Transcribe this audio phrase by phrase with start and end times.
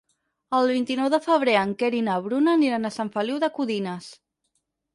[0.59, 4.13] El vint-i-nou de febrer en Quer i na Bruna aniran a Sant Feliu de Codines.